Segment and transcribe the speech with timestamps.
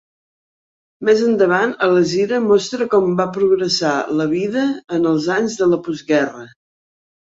[1.09, 3.93] Més endavant a la gira mostra com va progressar
[4.23, 4.65] la vida
[4.99, 6.49] en els anys de la postguerra.